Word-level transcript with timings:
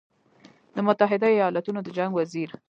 د 0.75 0.77
متحدو 0.87 1.27
ایالتونو 1.35 1.79
د 1.83 1.87
جنګ 1.97 2.11
وزیر 2.15 2.49